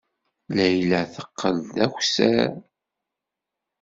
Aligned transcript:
Layla 0.55 1.01
teqqel 1.13 1.57
d 1.75 1.77
akessar. 1.85 2.51